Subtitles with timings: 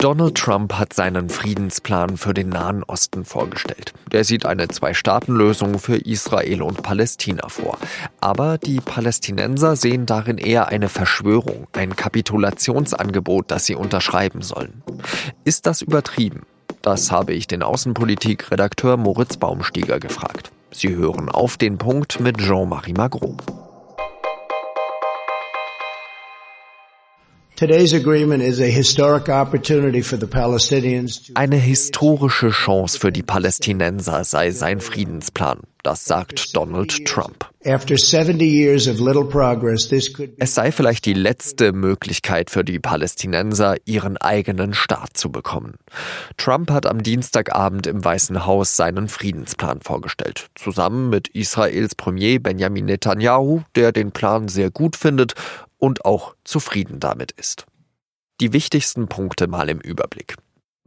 [0.00, 3.92] Donald Trump hat seinen Friedensplan für den Nahen Osten vorgestellt.
[4.10, 7.76] Der sieht eine Zwei-Staaten-Lösung für Israel und Palästina vor.
[8.18, 14.82] Aber die Palästinenser sehen darin eher eine Verschwörung, ein Kapitulationsangebot, das sie unterschreiben sollen.
[15.44, 16.46] Ist das übertrieben?
[16.80, 20.50] Das habe ich den Außenpolitik-Redakteur Moritz Baumstieger gefragt.
[20.70, 23.36] Sie hören auf den Punkt mit Jean-Marie Magro.
[31.34, 35.58] Eine historische Chance für die Palästinenser sei sein Friedensplan.
[35.82, 37.50] Das sagt Donald Trump.
[40.38, 45.74] Es sei vielleicht die letzte Möglichkeit für die Palästinenser, ihren eigenen Staat zu bekommen.
[46.38, 52.86] Trump hat am Dienstagabend im Weißen Haus seinen Friedensplan vorgestellt, zusammen mit Israels Premier Benjamin
[52.86, 55.34] Netanyahu, der den Plan sehr gut findet
[55.80, 57.66] und auch zufrieden damit ist.
[58.40, 60.36] Die wichtigsten Punkte mal im Überblick.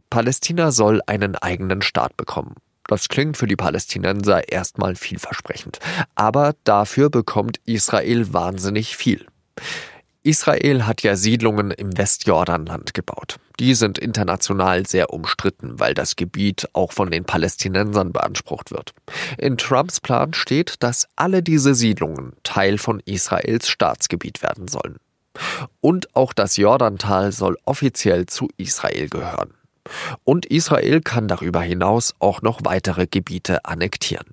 [0.08, 2.54] Palästina soll einen eigenen Staat bekommen.
[2.86, 5.78] Das klingt für die Palästinenser erstmal vielversprechend,
[6.14, 9.26] aber dafür bekommt Israel wahnsinnig viel.
[10.24, 13.36] Israel hat ja Siedlungen im Westjordanland gebaut.
[13.60, 18.94] Die sind international sehr umstritten, weil das Gebiet auch von den Palästinensern beansprucht wird.
[19.36, 24.96] In Trumps Plan steht, dass alle diese Siedlungen Teil von Israels Staatsgebiet werden sollen.
[25.82, 29.52] Und auch das Jordantal soll offiziell zu Israel gehören.
[30.24, 34.28] Und Israel kann darüber hinaus auch noch weitere Gebiete annektieren.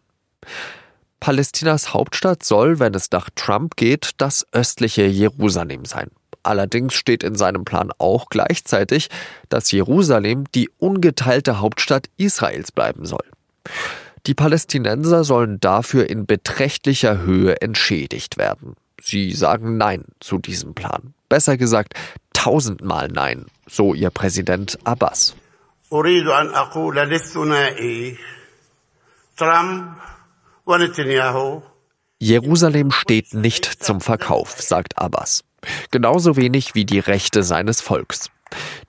[1.22, 6.10] Palästinas Hauptstadt soll, wenn es nach Trump geht, das östliche Jerusalem sein.
[6.44, 9.10] Allerdings steht in seinem Plan auch gleichzeitig,
[9.48, 13.24] dass Jerusalem die ungeteilte Hauptstadt Israels bleiben soll.
[14.26, 18.76] Die Palästinenser sollen dafür in beträchtlicher Höhe entschädigt werden.
[19.00, 21.14] Sie sagen Nein zu diesem Plan.
[21.30, 21.94] Besser gesagt,
[22.34, 25.36] tausendmal Nein, so ihr Präsident Abbas.
[29.38, 29.98] Trump
[32.20, 35.44] Jerusalem steht nicht zum Verkauf, sagt Abbas.
[35.90, 38.30] Genauso wenig wie die Rechte seines Volks.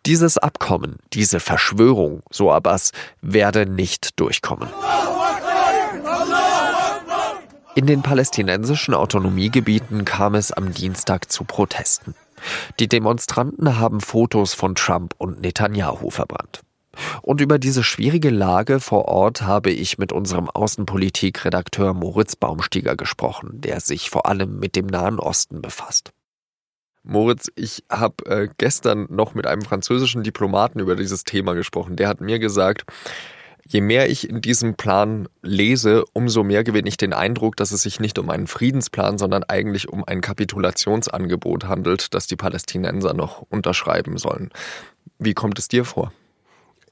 [0.06, 4.68] Dieses Abkommen, diese Verschwörung, so Abbas, werde nicht durchkommen.
[7.74, 12.14] In den palästinensischen Autonomiegebieten kam es am Dienstag zu Protesten.
[12.80, 16.60] Die Demonstranten haben Fotos von Trump und Netanyahu verbrannt.
[17.22, 23.60] Und über diese schwierige Lage vor Ort habe ich mit unserem Außenpolitik-Redakteur Moritz Baumstieger gesprochen,
[23.60, 26.12] der sich vor allem mit dem Nahen Osten befasst.
[27.04, 31.96] Moritz, ich habe äh, gestern noch mit einem französischen Diplomaten über dieses Thema gesprochen.
[31.96, 32.84] Der hat mir gesagt,
[33.66, 37.82] je mehr ich in diesem Plan lese, umso mehr gewinne ich den Eindruck, dass es
[37.82, 43.42] sich nicht um einen Friedensplan, sondern eigentlich um ein Kapitulationsangebot handelt, das die Palästinenser noch
[43.48, 44.50] unterschreiben sollen.
[45.18, 46.12] Wie kommt es dir vor?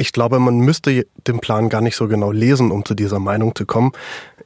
[0.00, 3.55] Ich glaube, man müsste den Plan gar nicht so genau lesen, um zu dieser Meinung
[3.55, 3.93] zu kommen.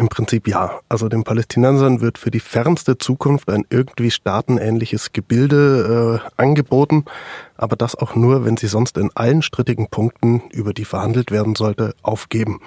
[0.01, 0.81] Im Prinzip ja.
[0.89, 7.05] Also den Palästinensern wird für die fernste Zukunft ein irgendwie staatenähnliches Gebilde äh, angeboten,
[7.57, 11.55] aber das auch nur, wenn sie sonst in allen strittigen Punkten, über die verhandelt werden
[11.55, 12.61] sollte, aufgeben.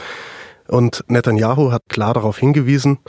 [0.70, 3.00] Und Netanyahu hat klar darauf hingewiesen,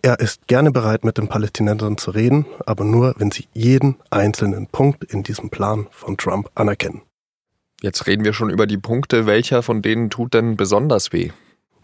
[0.00, 4.66] er ist gerne bereit, mit den Palästinensern zu reden, aber nur, wenn sie jeden einzelnen
[4.66, 7.02] Punkt in diesem Plan von Trump anerkennen.
[7.82, 9.26] Jetzt reden wir schon über die Punkte.
[9.26, 11.30] Welcher von denen tut denn besonders weh?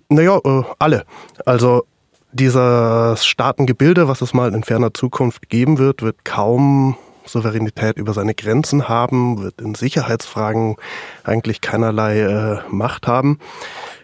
[0.08, 1.04] Naja, äh, alle.
[1.44, 1.84] Also
[2.32, 8.34] dieses Staatengebilde, was es mal in ferner Zukunft geben wird, wird kaum Souveränität über seine
[8.34, 10.76] Grenzen haben, wird in Sicherheitsfragen
[11.24, 13.38] eigentlich keinerlei äh, Macht haben.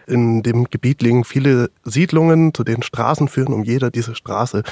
[0.07, 3.53] In dem Gebiet liegen viele Siedlungen, zu denen Straßen führen.
[3.53, 4.63] Um jeder diese Straße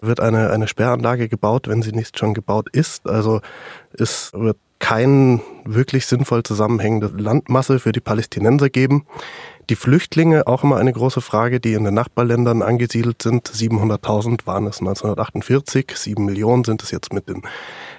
[0.00, 3.06] wird eine, eine Sperranlage gebaut, wenn sie nicht schon gebaut ist.
[3.06, 3.40] Also
[3.92, 9.06] es wird kein wirklich sinnvoll zusammenhängende Landmasse für die Palästinenser geben.
[9.70, 13.48] Die Flüchtlinge, auch immer eine große Frage, die in den Nachbarländern angesiedelt sind.
[13.48, 17.42] 700.000 waren es 1948, sieben Millionen sind es jetzt mit den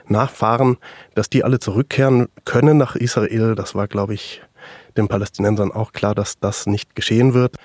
[0.09, 0.75] Nachfahren.
[1.15, 4.41] Dass die alle zurückkehren können nach Israel, das war, glaube ich,
[4.97, 7.55] den Palästinensern auch klar, dass das nicht geschehen wird.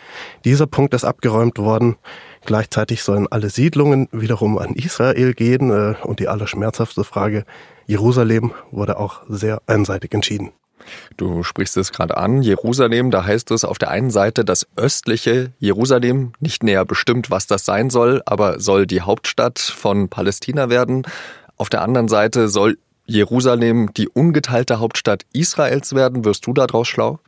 [0.45, 1.97] Dieser Punkt ist abgeräumt worden.
[2.47, 5.71] Gleichzeitig sollen alle Siedlungen wiederum an Israel gehen.
[5.73, 7.45] Äh, und die allerschmerzhafteste Frage,
[7.89, 10.53] Jerusalem wurde auch sehr einseitig entschieden.
[11.17, 15.55] Du sprichst es gerade an, Jerusalem, da heißt es auf der einen Seite das östliche
[15.59, 21.07] Jerusalem, nicht näher bestimmt, was das sein soll, aber soll die Hauptstadt von Palästina werden.
[21.57, 22.77] Auf der anderen Seite soll
[23.07, 26.27] Jerusalem die ungeteilte Hauptstadt Israels werden.
[26.27, 27.21] Wirst du daraus schlau?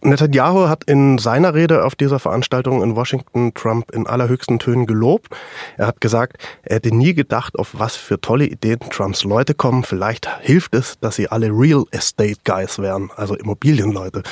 [0.00, 5.28] Netanyahu hat in seiner Rede auf dieser Veranstaltung in Washington Trump in allerhöchsten Tönen gelobt.
[5.76, 9.82] Er hat gesagt, er hätte nie gedacht, auf was für tolle Ideen Trumps Leute kommen.
[9.82, 14.22] Vielleicht hilft es, dass sie alle Real Estate Guys wären, also Immobilienleute.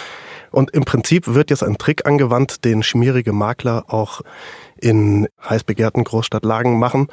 [0.52, 4.20] Und im Prinzip wird jetzt ein Trick angewandt, den schmierige Makler auch
[4.80, 7.08] in heiß begehrten Großstadtlagen machen.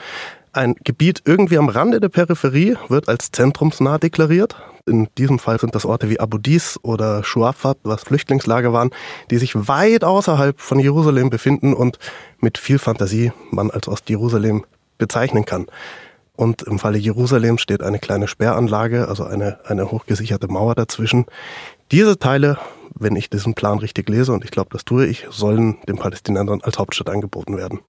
[0.51, 4.55] Ein Gebiet irgendwie am Rande der Peripherie wird als zentrumsnah deklariert.
[4.85, 8.89] In diesem Fall sind das Orte wie Abu Dis oder Shuafat, was Flüchtlingslager waren,
[9.31, 11.99] die sich weit außerhalb von Jerusalem befinden und
[12.39, 14.65] mit viel Fantasie man als Ostjerusalem
[14.97, 15.67] bezeichnen kann.
[16.35, 21.25] Und im Falle Jerusalem steht eine kleine Sperranlage, also eine, eine hochgesicherte Mauer dazwischen.
[21.91, 22.57] Diese Teile,
[22.95, 26.61] wenn ich diesen Plan richtig lese, und ich glaube, das tue ich, sollen den Palästinensern
[26.61, 27.79] als Hauptstadt angeboten werden.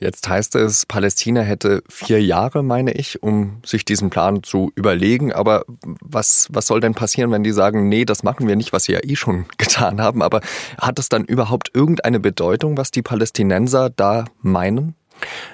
[0.00, 5.32] Jetzt heißt es, Palästina hätte vier Jahre, meine ich, um sich diesen Plan zu überlegen.
[5.32, 5.64] Aber
[6.00, 8.92] was, was soll denn passieren, wenn die sagen, nee, das machen wir nicht, was sie
[8.92, 10.22] ja eh schon getan haben?
[10.22, 10.40] Aber
[10.80, 14.94] hat es dann überhaupt irgendeine Bedeutung, was die Palästinenser da meinen?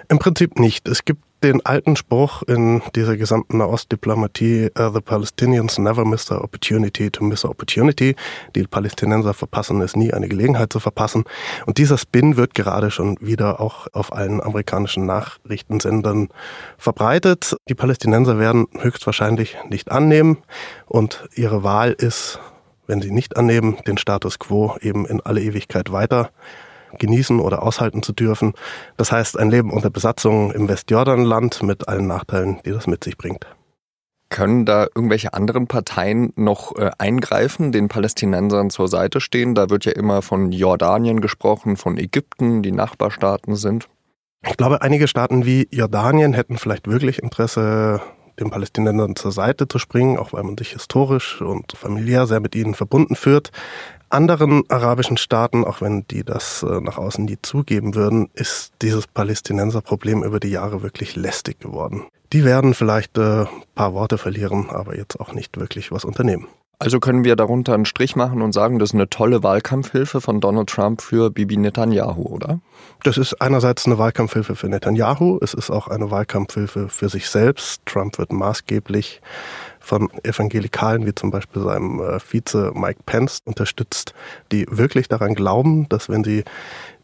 [0.09, 0.87] Im Prinzip nicht.
[0.89, 6.35] Es gibt den alten Spruch in dieser gesamten Nahostdiplomatie, uh, the Palestinians never miss the
[6.35, 8.17] opportunity to miss a opportunity.
[8.57, 11.25] Die Palästinenser verpassen es nie, eine Gelegenheit zu verpassen.
[11.67, 16.31] Und dieser Spin wird gerade schon wieder auch auf allen amerikanischen Nachrichtensendern
[16.79, 17.55] verbreitet.
[17.69, 20.39] Die Palästinenser werden höchstwahrscheinlich nicht annehmen
[20.87, 22.41] und ihre Wahl ist,
[22.87, 26.31] wenn sie nicht annehmen, den Status quo eben in alle Ewigkeit weiter
[26.99, 28.55] genießen oder aushalten zu dürfen.
[28.97, 33.17] Das heißt, ein Leben unter Besatzung im Westjordanland mit allen Nachteilen, die das mit sich
[33.17, 33.47] bringt.
[34.31, 39.55] Können da irgendwelche anderen Parteien noch äh, eingreifen, den Palästinensern zur Seite stehen?
[39.55, 43.89] Da wird ja immer von Jordanien gesprochen, von Ägypten, die Nachbarstaaten sind.
[44.47, 48.01] Ich glaube, einige Staaten wie Jordanien hätten vielleicht wirklich Interesse,
[48.41, 52.55] den Palästinensern zur Seite zu springen, auch weil man sich historisch und familiär sehr mit
[52.55, 53.53] ihnen verbunden führt
[54.15, 59.07] anderen arabischen Staaten, auch wenn die das äh, nach außen nie zugeben würden, ist dieses
[59.07, 62.05] Palästinenserproblem über die Jahre wirklich lästig geworden.
[62.33, 66.47] Die werden vielleicht ein äh, paar Worte verlieren, aber jetzt auch nicht wirklich was unternehmen.
[66.79, 70.41] Also können wir darunter einen Strich machen und sagen, das ist eine tolle Wahlkampfhilfe von
[70.41, 72.61] Donald Trump für Bibi Netanyahu, oder?
[73.05, 77.83] Das ist einerseits eine Wahlkampfhilfe für Netanyahu, es ist auch eine Wahlkampfhilfe für sich selbst.
[77.87, 79.23] Trump wird maßgeblich
[79.79, 84.15] von Evangelikalen, wie zum Beispiel seinem äh, Vize Mike Pence, unterstützt,
[84.51, 86.45] die wirklich daran glauben, dass wenn sie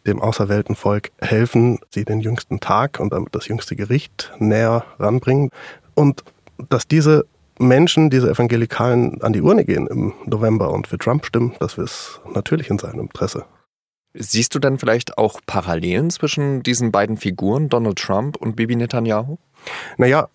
[0.07, 5.51] dem auserwählten Volk helfen, sie den jüngsten Tag und damit das jüngste Gericht näher ranbringen
[5.95, 6.25] und
[6.69, 7.27] dass diese
[7.61, 12.21] Menschen, diese Evangelikalen an die Urne gehen im November und für Trump stimmen, das ist
[12.33, 13.45] natürlich in seinem Interesse.
[14.13, 19.39] Siehst du denn vielleicht auch Parallelen zwischen diesen beiden Figuren, Donald Trump und Bibi Netanyahu?
[19.99, 20.29] Naja,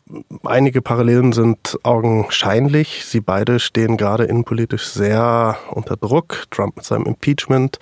[0.46, 3.04] einige Parallelen sind augenscheinlich.
[3.06, 6.46] Sie beide stehen gerade innenpolitisch sehr unter Druck.
[6.52, 7.80] Trump mit seinem Impeachment,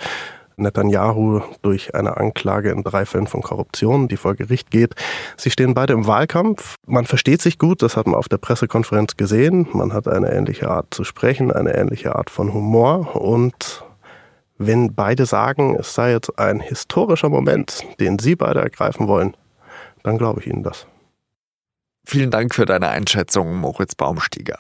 [0.56, 4.96] Netanyahu durch eine Anklage in drei Fällen von Korruption, die vor Gericht geht.
[5.38, 6.76] Sie stehen beide im Wahlkampf.
[6.86, 9.68] Man versteht sich gut, das hat man auf der Pressekonferenz gesehen.
[9.74, 13.84] Man hat eine ähnliche Art zu sprechen, eine ähnliche Art von Humor und
[14.58, 19.36] wenn beide sagen, es sei jetzt ein historischer Moment, den sie beide ergreifen wollen,
[20.04, 20.88] dann glaube ich ihnen das.
[22.06, 24.60] Vielen Dank für deine Einschätzung, Moritz Baumstieger.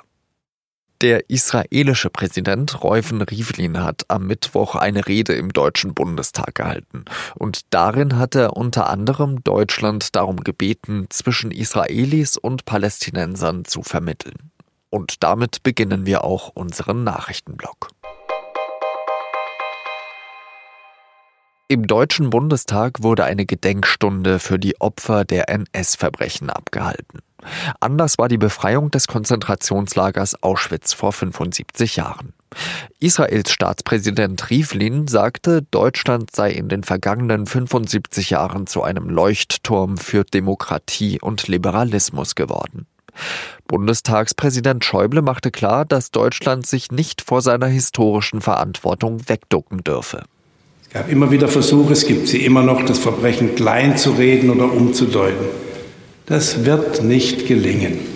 [1.03, 7.03] Der israelische Präsident Reuven Rivlin hat am Mittwoch eine Rede im Deutschen Bundestag gehalten.
[7.35, 14.51] Und darin hat er unter anderem Deutschland darum gebeten, zwischen Israelis und Palästinensern zu vermitteln.
[14.89, 17.89] Und damit beginnen wir auch unseren Nachrichtenblock.
[21.73, 27.21] Im Deutschen Bundestag wurde eine Gedenkstunde für die Opfer der NS-Verbrechen abgehalten.
[27.79, 32.33] Anders war die Befreiung des Konzentrationslagers Auschwitz vor 75 Jahren.
[32.99, 40.25] Israels Staatspräsident Rivlin sagte, Deutschland sei in den vergangenen 75 Jahren zu einem Leuchtturm für
[40.25, 42.85] Demokratie und Liberalismus geworden.
[43.65, 50.25] Bundestagspräsident Schäuble machte klar, dass Deutschland sich nicht vor seiner historischen Verantwortung wegducken dürfe.
[50.93, 54.71] Gab immer wieder Versuche, es gibt sie immer noch, das Verbrechen klein zu reden oder
[54.71, 55.47] umzudeuten.
[56.27, 58.12] Das wird nicht gelingen.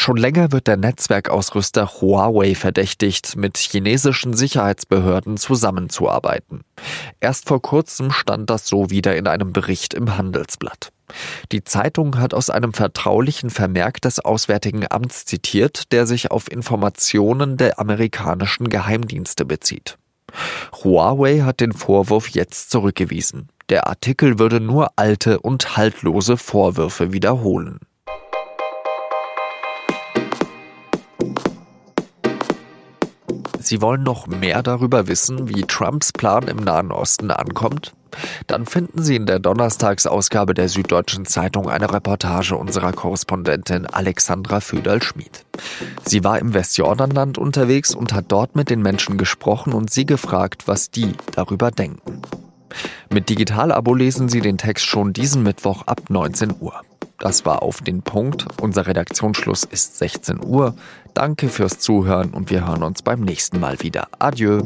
[0.00, 6.62] Schon länger wird der Netzwerkausrüster Huawei verdächtigt, mit chinesischen Sicherheitsbehörden zusammenzuarbeiten.
[7.20, 10.88] Erst vor kurzem stand das so wieder in einem Bericht im Handelsblatt.
[11.52, 17.58] Die Zeitung hat aus einem vertraulichen Vermerk des Auswärtigen Amts zitiert, der sich auf Informationen
[17.58, 19.98] der amerikanischen Geheimdienste bezieht.
[20.82, 23.50] Huawei hat den Vorwurf jetzt zurückgewiesen.
[23.68, 27.80] Der Artikel würde nur alte und haltlose Vorwürfe wiederholen.
[33.70, 37.92] Sie wollen noch mehr darüber wissen, wie Trumps Plan im Nahen Osten ankommt?
[38.48, 45.46] Dann finden Sie in der Donnerstagsausgabe der Süddeutschen Zeitung eine Reportage unserer Korrespondentin Alexandra Föderl-Schmid.
[46.04, 50.66] Sie war im Westjordanland unterwegs und hat dort mit den Menschen gesprochen und sie gefragt,
[50.66, 52.22] was die darüber denken.
[53.08, 56.82] Mit Digital-Abo lesen Sie den Text schon diesen Mittwoch ab 19 Uhr.
[57.20, 58.46] Das war auf den Punkt.
[58.60, 60.74] Unser Redaktionsschluss ist 16 Uhr.
[61.14, 64.08] Danke fürs Zuhören und wir hören uns beim nächsten Mal wieder.
[64.18, 64.62] Adieu.